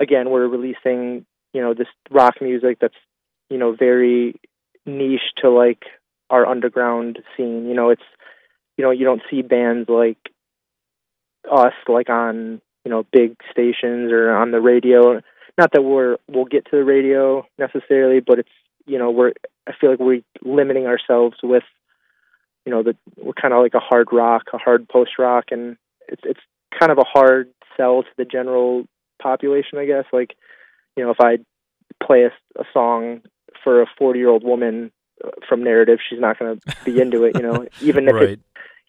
again, 0.00 0.30
we're 0.30 0.48
releasing 0.48 1.26
you 1.52 1.60
know 1.60 1.74
this 1.74 1.88
rock 2.10 2.34
music 2.40 2.78
that's 2.80 2.94
you 3.50 3.58
know 3.58 3.72
very 3.72 4.34
niche 4.86 5.32
to 5.38 5.50
like 5.50 5.84
our 6.30 6.46
underground 6.46 7.18
scene. 7.36 7.66
You 7.68 7.74
know, 7.74 7.90
it's 7.90 8.02
you 8.76 8.84
know 8.84 8.90
you 8.90 9.04
don't 9.04 9.22
see 9.30 9.42
bands 9.42 9.88
like 9.88 10.18
us 11.50 11.74
like 11.88 12.08
on 12.08 12.60
you 12.84 12.90
know 12.90 13.04
big 13.12 13.36
stations 13.50 14.10
or 14.12 14.32
on 14.32 14.50
the 14.50 14.60
radio. 14.60 15.20
Not 15.58 15.72
that 15.72 15.82
we're 15.82 16.16
we'll 16.28 16.46
get 16.46 16.64
to 16.66 16.76
the 16.76 16.84
radio 16.84 17.46
necessarily, 17.58 18.20
but 18.20 18.40
it's 18.40 18.48
you 18.86 18.98
know 18.98 19.10
we're 19.10 19.32
I 19.66 19.72
feel 19.78 19.90
like 19.90 20.00
we're 20.00 20.22
limiting 20.42 20.86
ourselves 20.86 21.36
with 21.42 21.64
you 22.64 22.72
know 22.72 22.82
the 22.82 22.96
we're 23.16 23.32
kind 23.34 23.52
of 23.54 23.62
like 23.62 23.74
a 23.74 23.80
hard 23.80 24.08
rock, 24.12 24.44
a 24.52 24.58
hard 24.58 24.88
post 24.88 25.12
rock, 25.18 25.46
and 25.50 25.76
it's 26.12 26.22
it's 26.24 26.40
kind 26.78 26.92
of 26.92 26.98
a 26.98 27.04
hard 27.04 27.48
sell 27.76 28.02
to 28.02 28.08
the 28.16 28.24
general 28.24 28.84
population, 29.20 29.78
I 29.78 29.86
guess. 29.86 30.04
Like 30.12 30.36
you 30.96 31.04
know 31.04 31.10
if 31.10 31.20
I 31.20 31.38
play 32.04 32.24
a, 32.24 32.60
a 32.60 32.64
song 32.72 33.22
for 33.62 33.82
a 33.82 33.86
40 33.98 34.18
year 34.18 34.28
old 34.28 34.44
woman 34.44 34.90
uh, 35.24 35.30
from 35.48 35.62
narrative 35.62 35.98
she's 36.08 36.20
not 36.20 36.38
going 36.38 36.58
to 36.58 36.76
be 36.84 37.00
into 37.00 37.24
it 37.24 37.36
you 37.36 37.42
know 37.42 37.66
even 37.80 38.08
if 38.08 38.14
right. 38.14 38.28
it, 38.30 38.40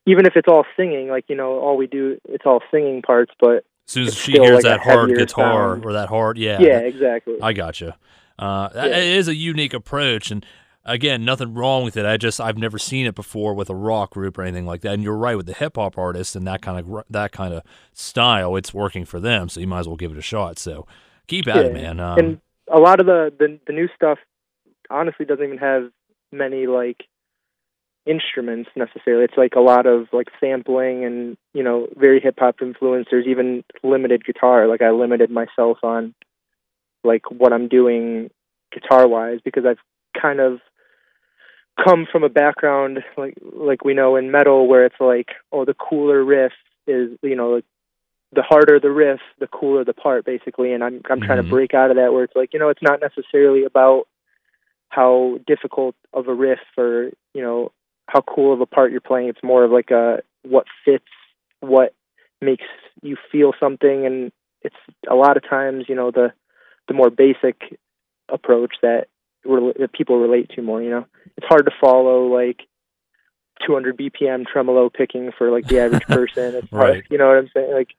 even 0.06 0.26
if 0.26 0.34
it's 0.36 0.48
all 0.48 0.66
singing 0.76 1.10
like 1.10 1.26
you 1.28 1.36
know 1.36 1.60
all 1.60 1.78
we 1.78 1.88
do 1.88 2.18
it's 2.30 2.46
all 2.46 2.62
singing 2.72 3.02
parts 3.02 3.32
but 3.40 3.58
As 3.58 3.64
soon 3.88 4.08
as 4.08 4.16
she 4.16 4.32
hears 4.32 4.64
like 4.64 4.64
that 4.64 4.80
hard 4.80 5.16
guitar 5.16 5.76
sound. 5.76 5.86
or 5.86 5.94
that 5.94 6.10
hard, 6.10 6.38
yeah, 6.38 6.60
yeah 6.60 6.80
exactly 6.80 7.36
I 7.42 7.54
gotcha. 7.54 7.98
Uh, 8.40 8.70
Yeah. 8.74 8.86
It 8.86 9.04
is 9.18 9.28
a 9.28 9.36
unique 9.36 9.76
approach, 9.76 10.32
and 10.32 10.44
again, 10.86 11.26
nothing 11.26 11.54
wrong 11.54 11.84
with 11.84 11.98
it. 11.98 12.06
I 12.06 12.18
just 12.18 12.40
I've 12.42 12.58
never 12.58 12.78
seen 12.78 13.06
it 13.06 13.16
before 13.16 13.54
with 13.54 13.70
a 13.70 13.76
rock 13.76 14.12
group 14.12 14.38
or 14.38 14.44
anything 14.44 14.66
like 14.66 14.82
that. 14.82 14.94
And 14.94 15.04
you're 15.04 15.18
right 15.18 15.36
with 15.36 15.46
the 15.46 15.54
hip 15.54 15.76
hop 15.76 15.98
artists 15.98 16.36
and 16.36 16.46
that 16.48 16.62
kind 16.62 16.80
of 16.80 17.04
that 17.10 17.32
kind 17.32 17.54
of 17.54 17.64
style. 17.94 18.56
It's 18.56 18.74
working 18.74 19.06
for 19.06 19.20
them, 19.20 19.50
so 19.50 19.60
you 19.60 19.68
might 19.68 19.82
as 19.82 19.88
well 19.88 19.98
give 19.98 20.12
it 20.12 20.18
a 20.18 20.22
shot. 20.22 20.60
So 20.60 20.86
keep 21.28 21.48
at 21.48 21.66
it, 21.66 21.74
man. 21.74 22.00
Um, 22.00 22.20
and 22.20 22.42
a 22.72 22.80
lot 22.80 23.00
of 23.00 23.06
the, 23.06 23.34
the 23.38 23.60
the 23.68 23.74
new 23.74 23.88
stuff 23.96 24.20
honestly 24.90 25.26
doesn't 25.26 25.44
even 25.44 25.58
have 25.58 25.90
many 26.32 26.68
like 26.68 27.06
instruments 28.06 28.70
necessarily 28.76 29.24
it's 29.24 29.38
like 29.38 29.54
a 29.56 29.62
lot 29.62 29.86
of 29.86 30.08
like 30.12 30.28
sampling 30.38 31.06
and 31.06 31.38
you 31.54 31.64
know 31.64 31.88
very 31.96 32.20
hip 32.20 32.36
hop 32.38 32.58
influencers 32.58 33.26
even 33.26 33.64
limited 33.82 34.26
guitar 34.26 34.68
like 34.68 34.82
i 34.82 34.90
limited 34.92 35.32
myself 35.32 35.78
on 35.84 36.14
like 37.06 37.22
what 37.32 37.54
i'm 37.54 37.70
doing 37.70 38.30
guitar 38.74 39.08
wise 39.08 39.40
because 39.46 39.64
i've 39.66 39.78
kind 40.22 40.42
of 40.42 40.60
come 41.84 42.06
from 42.12 42.24
a 42.24 42.30
background 42.30 43.04
like 43.18 43.36
like 43.54 43.84
we 43.84 43.94
know 43.94 44.16
in 44.16 44.32
metal 44.32 44.68
where 44.68 44.86
it's 44.86 45.00
like 45.00 45.30
oh 45.52 45.66
the 45.66 45.74
cooler 45.74 46.24
riff 46.24 46.54
is 46.88 47.12
you 47.22 47.36
know 47.36 47.50
like 47.52 47.66
the 48.34 48.42
harder 48.42 48.80
the 48.80 48.92
riff, 48.92 49.20
the 49.40 49.48
cooler 49.48 49.84
the 49.84 49.94
part, 49.94 50.26
basically. 50.26 50.74
And 50.74 50.84
I'm 50.84 51.02
I'm 51.10 51.22
trying 51.22 51.40
Mhm. 51.40 51.44
to 51.44 51.50
break 51.50 51.74
out 51.74 51.92
of 51.92 51.98
that 51.98 52.14
where 52.14 52.24
it's 52.24 52.36
like 52.36 52.54
you 52.54 52.60
know 52.60 52.70
it's 52.70 52.82
not 52.82 53.00
necessarily 53.02 53.64
about 53.64 54.08
how 54.90 55.40
difficult 55.48 55.96
of 56.14 56.28
a 56.28 56.34
riff 56.34 56.60
or 56.78 57.12
you 57.34 57.42
know 57.42 57.72
how 58.08 58.22
cool 58.22 58.54
of 58.54 58.62
a 58.62 58.66
part 58.66 58.92
you're 58.92 59.02
playing. 59.02 59.30
It's 59.30 59.44
more 59.44 59.64
of 59.64 59.72
like 59.72 59.92
a 59.92 60.22
what 60.44 60.66
fits, 60.86 61.06
what 61.62 61.94
makes 62.42 62.66
you 63.02 63.18
feel 63.32 63.54
something, 63.60 64.06
and 64.06 64.32
it's 64.62 64.76
a 65.10 65.16
lot 65.16 65.38
of 65.38 65.48
times 65.48 65.86
you 65.88 65.96
know 65.96 66.12
the 66.12 66.34
the 66.88 66.94
more 66.94 67.10
basic 67.10 67.78
approach 68.30 68.76
that, 68.82 69.08
that 69.46 69.90
people 69.94 70.20
relate 70.20 70.50
to 70.56 70.62
more. 70.62 70.82
You 70.82 70.90
know, 70.90 71.06
it's 71.38 71.48
hard 71.48 71.66
to 71.66 71.72
follow 71.82 72.28
like 72.28 72.62
200 73.66 73.98
BPM 73.98 74.46
tremolo 74.46 74.90
picking 74.90 75.32
for 75.38 75.52
like 75.52 75.68
the 75.68 75.80
average 75.80 76.04
person. 76.08 76.56
It's 76.56 76.70
hard, 76.70 76.90
Right. 76.90 77.04
you 77.10 77.18
know 77.18 77.28
what 77.28 77.38
I'm 77.38 77.50
saying? 77.54 77.74
Like, 77.74 77.90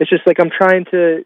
it's 0.00 0.10
just 0.10 0.26
like 0.26 0.40
I'm 0.40 0.50
trying 0.50 0.84
to 0.92 1.24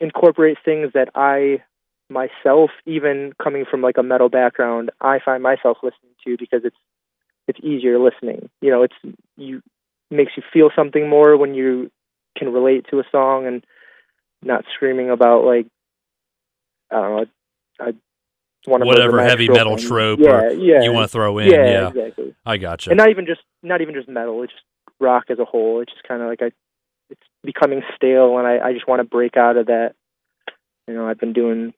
incorporate 0.00 0.58
things 0.64 0.92
that 0.94 1.10
I 1.14 1.62
myself, 2.10 2.70
even 2.86 3.32
coming 3.42 3.64
from 3.70 3.82
like 3.82 3.98
a 3.98 4.02
metal 4.02 4.28
background, 4.28 4.90
I 5.00 5.18
find 5.24 5.42
myself 5.42 5.78
listening 5.82 6.12
to 6.24 6.36
because 6.38 6.62
it's 6.64 6.76
it's 7.46 7.58
easier 7.62 7.98
listening. 7.98 8.48
You 8.60 8.70
know, 8.70 8.82
it's 8.82 8.94
you 9.36 9.62
makes 10.10 10.32
you 10.36 10.42
feel 10.52 10.70
something 10.74 11.08
more 11.08 11.36
when 11.36 11.54
you 11.54 11.90
can 12.36 12.52
relate 12.52 12.86
to 12.90 13.00
a 13.00 13.04
song 13.10 13.46
and 13.46 13.64
not 14.42 14.64
screaming 14.74 15.10
about 15.10 15.44
like 15.44 15.66
I 16.90 16.94
don't 17.00 17.16
know. 17.16 17.26
I 17.80 17.94
want 18.68 18.82
to 18.82 18.86
Whatever 18.86 19.22
heavy 19.22 19.48
metal 19.48 19.76
trope 19.76 20.20
yeah, 20.20 20.30
or 20.30 20.50
yeah, 20.52 20.82
you 20.82 20.92
want 20.92 21.04
to 21.04 21.12
throw 21.12 21.38
in. 21.38 21.50
yeah, 21.50 21.64
Yeah, 21.64 21.88
exactly. 21.88 22.34
I 22.46 22.56
gotcha. 22.56 22.90
And 22.90 22.98
not 22.98 23.10
even 23.10 23.26
just 23.26 23.40
not 23.62 23.80
even 23.80 23.94
just 23.94 24.08
metal. 24.08 24.42
It's 24.42 24.52
just 24.52 24.64
rock 25.00 25.24
as 25.30 25.38
a 25.38 25.44
whole. 25.44 25.80
It's 25.80 25.92
just 25.92 26.06
kind 26.06 26.22
of 26.22 26.28
like 26.28 26.42
I, 26.42 26.50
it's 27.10 27.20
becoming 27.42 27.82
stale, 27.96 28.38
and 28.38 28.46
I 28.46 28.58
I 28.68 28.72
just 28.72 28.88
want 28.88 29.00
to 29.00 29.04
break 29.04 29.36
out 29.36 29.56
of 29.56 29.66
that. 29.66 29.94
You 30.86 30.94
know, 30.94 31.06
I've 31.08 31.18
been 31.18 31.32
doing 31.32 31.74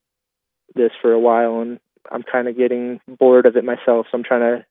this 0.75 0.93
for 1.03 1.13
a 1.13 1.19
while, 1.19 1.61
and 1.61 1.81
I'm 2.11 2.23
kind 2.23 2.49
of 2.49 2.57
getting 2.57 3.01
bored 3.09 3.47
of 3.47 3.57
it 3.57 3.65
myself. 3.65 4.07
So 4.11 4.15
I'm 4.19 4.25
trying 4.25 4.41
to 4.41 4.67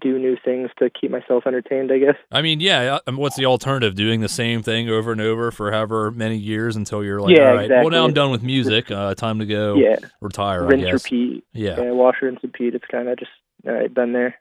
do 0.00 0.18
new 0.18 0.36
things 0.44 0.70
to 0.78 0.90
keep 0.90 1.10
myself 1.10 1.46
entertained. 1.46 1.90
I 1.90 1.98
guess. 1.98 2.16
I 2.30 2.42
mean, 2.42 2.60
yeah. 2.60 2.98
What's 3.08 3.36
the 3.36 3.46
alternative? 3.46 3.94
Doing 3.94 4.20
the 4.20 4.28
same 4.28 4.62
thing 4.62 4.88
over 4.88 5.12
and 5.12 5.20
over 5.20 5.50
for 5.50 5.72
however 5.72 6.10
many 6.10 6.36
years 6.36 6.76
until 6.76 7.02
you're 7.02 7.20
like, 7.20 7.36
Yeah, 7.36 7.50
all 7.50 7.56
right, 7.56 7.70
well, 7.70 7.90
now. 7.90 8.04
I'm 8.04 8.12
done 8.12 8.30
with 8.30 8.42
music. 8.42 8.90
Uh, 8.90 9.14
time 9.14 9.38
to 9.38 9.46
go 9.46 9.74
yeah, 9.78 9.96
retire. 10.20 10.66
rinse, 10.66 10.82
I 10.82 10.90
guess. 10.90 11.04
repeat. 11.04 11.44
Yeah. 11.52 11.80
Yeah, 11.80 11.90
wash, 11.92 12.16
rinse, 12.20 12.40
repeat. 12.42 12.74
It's 12.74 12.84
kind 12.90 13.08
of 13.08 13.18
just 13.18 13.30
all 13.66 13.72
right, 13.72 13.92
been 13.92 14.12
there. 14.12 14.36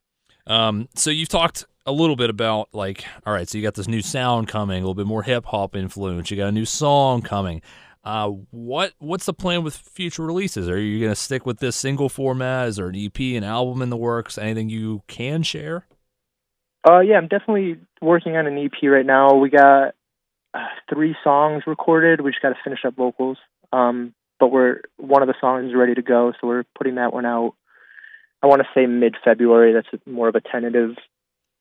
Um, 0.46 0.88
so 0.96 1.10
you've 1.10 1.30
talked 1.30 1.66
a 1.86 1.92
little 1.92 2.16
bit 2.16 2.30
about 2.30 2.70
like, 2.74 3.06
all 3.26 3.34
right, 3.34 3.48
so 3.48 3.58
you 3.58 3.64
got 3.64 3.74
this 3.76 3.88
new 3.88 4.02
sound 4.02 4.48
coming, 4.48 4.78
a 4.78 4.82
little 4.82 4.94
bit 4.94 5.08
more 5.08 5.24
hip 5.24 5.46
hop 5.46 5.76
influence. 5.76 6.30
You 6.30 6.38
got 6.38 6.48
a 6.48 6.52
new 6.52 6.66
song 6.66 7.22
coming. 7.22 7.62
Uh, 8.08 8.30
what 8.52 8.94
what's 9.00 9.26
the 9.26 9.34
plan 9.34 9.64
with 9.64 9.76
future 9.76 10.24
releases? 10.24 10.70
Are 10.70 10.80
you 10.80 11.04
gonna 11.04 11.14
stick 11.14 11.46
with 11.46 11.60
this 11.60 11.76
single 11.76 12.08
format? 12.08 12.70
Is 12.70 12.78
there 12.78 12.88
an 12.88 12.96
EP, 12.96 13.20
an 13.20 13.44
album 13.44 13.82
in 13.82 13.90
the 13.90 13.98
works? 13.98 14.38
Anything 14.38 14.70
you 14.70 15.04
can 15.08 15.44
share? 15.44 15.86
Uh, 16.90 17.02
yeah, 17.02 17.18
I'm 17.18 17.28
definitely 17.28 17.82
working 18.02 18.38
on 18.38 18.48
an 18.48 18.58
EP 18.58 18.72
right 18.84 19.06
now. 19.06 19.36
We 19.36 19.50
got 19.50 19.94
uh, 20.54 20.68
three 20.90 21.18
songs 21.22 21.64
recorded. 21.68 22.22
We 22.22 22.32
just 22.32 22.42
got 22.42 22.52
to 22.52 22.56
finish 22.64 22.80
up 22.86 22.96
vocals. 22.96 23.40
Um, 23.74 24.14
but 24.40 24.54
we're 24.54 24.84
one 24.96 25.22
of 25.22 25.28
the 25.28 25.36
songs 25.42 25.68
is 25.68 25.76
ready 25.76 25.94
to 25.94 26.02
go, 26.02 26.32
so 26.40 26.48
we're 26.48 26.64
putting 26.78 26.96
that 26.96 27.12
one 27.12 27.26
out. 27.26 27.56
I 28.42 28.48
want 28.48 28.62
to 28.62 28.68
say 28.74 28.86
mid 28.86 29.18
February. 29.22 29.74
That's 29.74 29.90
more 30.06 30.30
of 30.30 30.36
a 30.36 30.40
tentative 30.40 30.96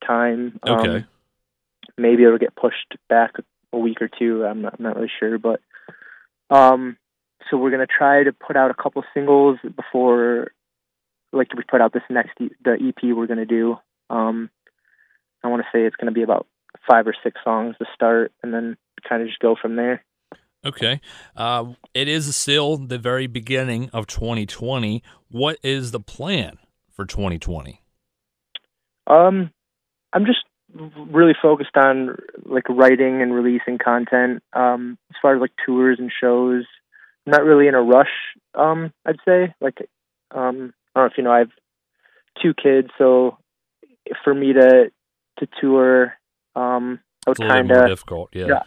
time. 0.07 0.61
Um, 0.63 0.79
Okay. 0.79 1.05
maybe 1.99 2.23
it'll 2.23 2.39
get 2.39 2.55
pushed 2.55 2.95
back 3.09 3.33
a 3.73 3.79
week 3.81 4.01
or 4.01 4.09
two. 4.09 4.47
I'm 4.47 4.63
not, 4.63 4.77
I'm 4.79 4.85
not 4.85 4.95
really 4.95 5.11
sure, 5.19 5.39
but 5.39 5.61
um, 6.51 6.97
so 7.51 7.57
we're 7.57 7.71
gonna 7.71 7.87
try 7.87 8.23
to 8.25 8.33
put 8.33 8.57
out 8.57 8.71
a 8.71 8.75
couple 8.75 9.03
singles 9.15 9.59
before, 9.75 10.53
like 11.33 11.53
we 11.55 11.63
put 11.69 11.81
out 11.81 11.93
this 11.93 12.03
next 12.11 12.41
e- 12.41 12.51
the 12.65 12.73
EP 12.73 13.15
we're 13.15 13.27
gonna 13.27 13.47
do. 13.47 13.77
Um, 14.11 14.51
I 15.43 15.49
want 15.49 15.63
to 15.63 15.69
say 15.73 15.85
it's 15.85 15.97
gonna 15.97 16.13
be 16.13 16.23
about 16.23 16.47
five 16.89 17.07
or 17.07 17.15
six 17.23 17.41
songs 17.45 17.77
to 17.79 17.87
start, 17.95 18.33
and 18.43 18.53
then 18.53 18.77
kind 19.09 19.23
of 19.23 19.29
just 19.29 19.41
go 19.41 19.57
from 19.61 19.77
there. 19.77 20.05
Okay. 20.65 21.01
Uh, 21.37 21.75
it 21.95 22.09
is 22.09 22.35
still 22.35 22.77
the 22.77 22.99
very 22.99 23.29
beginning 23.29 23.89
of 23.93 24.09
2020. 24.09 25.03
What 25.29 25.59
is 25.63 25.93
the 25.93 26.01
plan 26.01 26.59
for 26.91 27.05
2020? 27.07 27.81
Um, 29.07 29.51
I'm 30.13 30.27
just 30.27 30.41
really 30.75 31.35
focused 31.41 31.77
on 31.77 32.17
like 32.45 32.69
writing 32.69 33.23
and 33.23 33.35
releasing 33.35 33.79
content. 33.79 34.43
Um, 34.53 34.99
as 35.11 35.17
far 35.21 35.35
as 35.35 35.41
like 35.41 35.53
tours 35.65 35.99
and 35.99 36.11
shows, 36.21 36.65
I'm 37.27 37.33
not 37.33 37.45
really 37.45 37.69
in 37.69 37.75
a 37.75 37.83
rush. 37.83 38.11
Um, 38.55 38.93
I'd 39.05 39.17
say 39.27 39.55
like, 39.61 39.79
um, 40.33 40.73
I 40.95 41.01
don't 41.01 41.07
know 41.07 41.11
if 41.13 41.19
you 41.19 41.25
know, 41.25 41.33
I 41.33 41.39
have 41.39 41.51
two 42.43 42.55
kids, 42.55 42.89
so 42.99 43.39
for 44.25 44.35
me 44.35 44.53
to 44.53 44.91
to 45.39 45.49
tour, 45.61 46.15
um, 46.55 47.01
I 47.27 47.31
would 47.31 47.41
It's 47.41 47.49
kind 47.49 47.71
of 47.71 47.87
difficult. 47.87 48.31
Yeah. 48.33 48.47
yeah. 48.47 48.63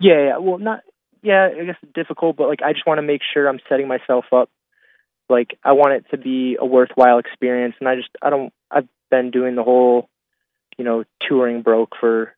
yeah, 0.00 0.24
yeah. 0.26 0.38
Well, 0.38 0.58
not 0.58 0.80
yeah. 1.22 1.48
I 1.60 1.64
guess 1.64 1.76
difficult, 1.94 2.36
but 2.36 2.48
like 2.48 2.62
I 2.62 2.72
just 2.72 2.86
want 2.86 2.98
to 2.98 3.02
make 3.02 3.22
sure 3.32 3.48
I'm 3.48 3.60
setting 3.68 3.88
myself 3.88 4.26
up. 4.32 4.50
Like 5.28 5.58
I 5.64 5.72
want 5.72 5.94
it 5.94 6.04
to 6.10 6.18
be 6.18 6.56
a 6.60 6.66
worthwhile 6.66 7.18
experience, 7.18 7.74
and 7.80 7.88
I 7.88 7.96
just 7.96 8.10
I 8.22 8.30
don't. 8.30 8.52
I've 8.70 8.88
been 9.10 9.30
doing 9.30 9.54
the 9.54 9.62
whole, 9.62 10.08
you 10.78 10.84
know, 10.84 11.04
touring 11.20 11.62
broke 11.62 11.94
for 11.98 12.34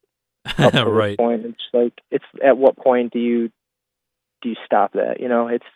up 0.59 0.73
to 0.73 0.85
right. 0.85 1.17
point. 1.17 1.47
It's 1.47 1.63
like 1.73 1.95
it's 2.11 2.25
at 2.45 2.57
what 2.59 2.77
point 2.77 3.13
do 3.13 3.19
you 3.19 3.51
do 4.43 4.51
you 4.51 4.57
stop 4.65 4.93
that? 4.93 5.21
You 5.21 5.29
know, 5.29 5.49
it's 5.49 5.67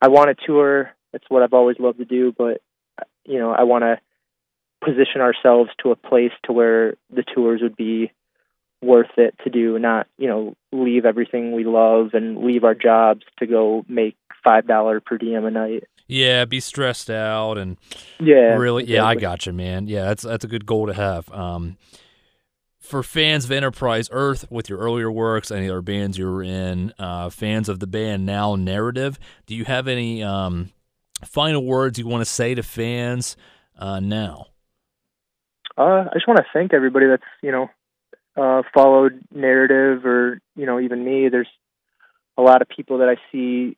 I 0.00 0.08
want 0.08 0.36
to 0.36 0.46
tour. 0.46 0.90
It's 1.12 1.24
what 1.28 1.42
I've 1.42 1.52
always 1.52 1.78
loved 1.78 1.98
to 1.98 2.04
do, 2.04 2.32
but 2.36 2.62
you 3.24 3.38
know, 3.38 3.52
I 3.52 3.64
want 3.64 3.82
to 3.82 3.98
position 4.84 5.20
ourselves 5.20 5.70
to 5.82 5.90
a 5.90 5.96
place 5.96 6.32
to 6.44 6.52
where 6.52 6.94
the 7.10 7.22
tours 7.22 7.60
would 7.62 7.76
be 7.76 8.12
worth 8.82 9.10
it 9.16 9.34
to 9.44 9.50
do, 9.50 9.78
not 9.78 10.06
you 10.18 10.28
know 10.28 10.56
leave 10.72 11.04
everything 11.04 11.52
we 11.52 11.64
love 11.64 12.10
and 12.14 12.38
leave 12.38 12.64
our 12.64 12.74
jobs 12.74 13.22
to 13.38 13.46
go 13.46 13.84
make 13.88 14.16
five 14.42 14.66
dollar 14.66 15.00
per 15.00 15.18
diem 15.18 15.44
a 15.44 15.50
night. 15.50 15.84
Yeah, 16.08 16.44
be 16.44 16.60
stressed 16.60 17.10
out 17.10 17.58
and 17.58 17.78
Yeah, 18.20 18.56
really. 18.56 18.84
Yeah, 18.84 19.04
I 19.04 19.14
got 19.14 19.46
you, 19.46 19.52
man. 19.52 19.86
Yeah, 19.86 20.04
that's 20.04 20.24
that's 20.24 20.44
a 20.44 20.48
good 20.48 20.66
goal 20.66 20.86
to 20.88 20.92
have. 20.92 21.30
Um, 21.32 21.76
for 22.82 23.02
fans 23.02 23.44
of 23.44 23.52
Enterprise 23.52 24.08
Earth 24.10 24.44
with 24.50 24.68
your 24.68 24.78
earlier 24.80 25.10
works, 25.10 25.50
any 25.50 25.70
other 25.70 25.80
bands 25.80 26.18
you 26.18 26.30
were 26.30 26.42
in, 26.42 26.92
uh, 26.98 27.30
fans 27.30 27.68
of 27.68 27.78
the 27.80 27.86
band 27.86 28.26
now 28.26 28.56
Narrative, 28.56 29.18
do 29.46 29.54
you 29.54 29.64
have 29.64 29.86
any 29.86 30.22
um, 30.22 30.70
final 31.24 31.64
words 31.64 31.98
you 31.98 32.06
want 32.06 32.22
to 32.22 32.30
say 32.30 32.54
to 32.54 32.62
fans 32.62 33.36
uh, 33.78 34.00
now? 34.00 34.48
Uh, 35.78 36.04
I 36.10 36.14
just 36.14 36.28
want 36.28 36.38
to 36.38 36.44
thank 36.52 36.74
everybody 36.74 37.06
that's 37.06 37.22
you 37.40 37.52
know 37.52 37.68
uh, 38.36 38.62
followed 38.74 39.22
narrative 39.32 40.04
or 40.04 40.40
you 40.54 40.66
know 40.66 40.80
even 40.80 41.04
me. 41.04 41.28
There's 41.30 41.48
a 42.36 42.42
lot 42.42 42.62
of 42.62 42.68
people 42.68 42.98
that 42.98 43.08
I 43.08 43.16
see 43.30 43.76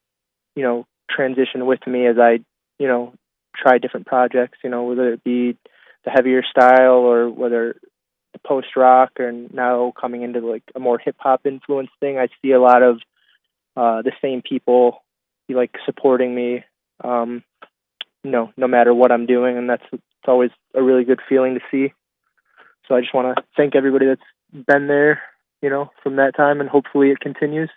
you 0.56 0.62
know 0.62 0.87
transition 1.08 1.66
with 1.66 1.87
me 1.87 2.06
as 2.06 2.16
I 2.18 2.40
you 2.78 2.88
know 2.88 3.14
try 3.54 3.78
different 3.78 4.06
projects. 4.06 4.58
You 4.64 4.70
know 4.70 4.84
whether 4.84 5.12
it 5.12 5.23
be 5.23 5.56
the 6.04 6.11
heavier 6.11 6.42
style 6.42 7.04
or 7.04 7.30
whether 7.30 7.76
the 8.34 8.38
post 8.46 8.76
rock 8.76 9.12
and 9.18 9.52
now 9.54 9.94
coming 9.98 10.22
into 10.22 10.40
like 10.40 10.64
a 10.74 10.80
more 10.80 10.98
hip 10.98 11.16
hop 11.18 11.46
influence 11.46 11.88
thing. 12.00 12.18
I 12.18 12.28
see 12.42 12.52
a 12.52 12.60
lot 12.60 12.82
of 12.82 12.96
uh, 13.76 14.02
the 14.02 14.12
same 14.20 14.42
people 14.42 15.02
like 15.48 15.74
supporting 15.86 16.34
me. 16.34 16.64
Um, 17.02 17.42
you 18.22 18.30
know, 18.30 18.52
no 18.56 18.66
matter 18.68 18.92
what 18.92 19.12
I'm 19.12 19.26
doing, 19.26 19.56
and 19.56 19.68
that's 19.68 19.84
it's 19.92 20.02
always 20.28 20.50
a 20.74 20.82
really 20.82 21.04
good 21.04 21.20
feeling 21.28 21.54
to 21.54 21.60
see. 21.70 21.92
So 22.88 22.94
I 22.94 23.00
just 23.00 23.14
want 23.14 23.36
to 23.36 23.44
thank 23.56 23.74
everybody 23.74 24.06
that's 24.06 24.66
been 24.66 24.86
there, 24.86 25.22
you 25.62 25.70
know, 25.70 25.90
from 26.02 26.16
that 26.16 26.36
time, 26.36 26.60
and 26.60 26.68
hopefully 26.68 27.10
it 27.10 27.20
continues. 27.20 27.70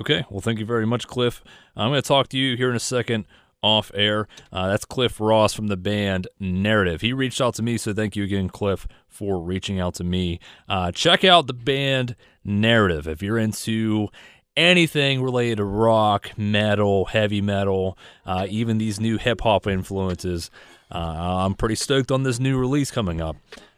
Okay. 0.00 0.24
Well, 0.30 0.40
thank 0.40 0.58
you 0.58 0.66
very 0.66 0.86
much, 0.86 1.06
Cliff. 1.06 1.42
I'm 1.76 1.90
going 1.90 2.02
to 2.02 2.06
talk 2.06 2.28
to 2.28 2.38
you 2.38 2.56
here 2.56 2.70
in 2.70 2.76
a 2.76 2.80
second 2.80 3.26
off 3.62 3.90
air. 3.94 4.26
Uh, 4.52 4.68
that's 4.68 4.84
Cliff 4.84 5.20
Ross 5.20 5.52
from 5.52 5.68
the 5.68 5.76
band 5.76 6.28
Narrative. 6.38 7.00
He 7.00 7.12
reached 7.12 7.40
out 7.40 7.54
to 7.54 7.62
me, 7.62 7.76
so 7.76 7.92
thank 7.92 8.16
you 8.16 8.24
again, 8.24 8.48
Cliff, 8.48 8.86
for 9.08 9.40
reaching 9.40 9.80
out 9.80 9.94
to 9.94 10.04
me. 10.04 10.40
Uh, 10.68 10.92
check 10.92 11.24
out 11.24 11.46
the 11.46 11.54
band 11.54 12.16
Narrative 12.44 13.06
if 13.06 13.22
you're 13.22 13.38
into 13.38 14.08
anything 14.56 15.22
related 15.22 15.56
to 15.56 15.64
rock, 15.64 16.30
metal, 16.36 17.06
heavy 17.06 17.40
metal, 17.40 17.96
uh, 18.26 18.46
even 18.48 18.78
these 18.78 19.00
new 19.00 19.18
hip 19.18 19.40
hop 19.42 19.66
influences. 19.66 20.50
Uh, 20.90 21.44
I'm 21.44 21.54
pretty 21.54 21.76
stoked 21.76 22.10
on 22.10 22.22
this 22.24 22.40
new 22.40 22.58
release 22.58 22.90
coming 22.90 23.20
up. 23.20 23.36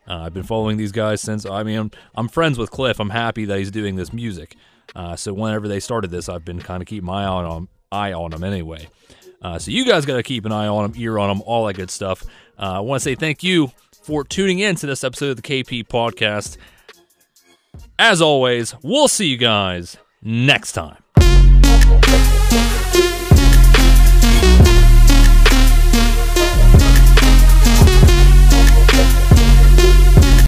Uh, 0.09 0.23
I've 0.23 0.35
been 0.35 0.43
following 0.43 0.77
these 0.77 0.93
guys 0.93 1.21
since. 1.21 1.47
I 1.47 1.62
mean, 1.62 1.79
I'm, 1.79 1.91
I'm 2.15 2.29
friends 2.29 2.59
with 2.59 2.71
Cliff. 2.71 2.99
I'm 2.99 3.11
happy 3.11 3.45
that 3.45 3.59
he's 3.59 3.71
doing 3.71 3.97
this 3.97 4.12
music. 4.12 4.57
Uh, 4.97 5.17
so 5.17 5.33
whenever 5.33 5.69
they 5.69 5.81
started 5.81 6.11
this, 6.11 6.29
I've 6.29 6.45
been 6.45 6.61
kind 6.61 6.83
of 6.83 6.89
keeping 6.89 7.07
my 7.07 7.25
eye 7.25 7.45
on 7.45 7.69
eye 7.91 8.12
on 8.12 8.31
them 8.31 8.43
anyway. 8.43 8.89
Uh, 9.43 9.59
so 9.59 9.71
you 9.71 9.85
guys 9.85 10.07
got 10.07 10.17
to 10.17 10.23
keep 10.23 10.45
an 10.45 10.53
eye 10.53 10.69
on 10.69 10.91
them, 10.91 11.01
ear 11.01 11.19
on 11.19 11.29
them, 11.29 11.43
all 11.45 11.67
that 11.67 11.75
good 11.75 11.91
stuff. 11.91 12.25
Uh, 12.59 12.75
I 12.75 12.81
want 12.81 13.01
to 13.01 13.05
say 13.05 13.15
thank 13.15 13.43
you 13.43 13.73
for 14.03 14.25
tuning 14.25 14.61
in 14.61 14.77
to 14.77 14.87
this 14.87 15.05
episode 15.05 15.31
of 15.31 15.37
the 15.37 15.43
KP 15.43 15.87
Podcast. 15.87 16.57
As 17.99 18.23
always, 18.23 18.75
we'll 18.83 19.09
see 19.09 19.27
you 19.27 19.37
guys 19.37 19.97
next 20.23 20.73
time. 20.73 21.02